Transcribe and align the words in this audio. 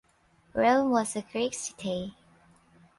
Rome 0.55 0.89
was 0.89 1.15
a 1.15 1.21
Greek 1.21 1.53
city. 1.53 2.15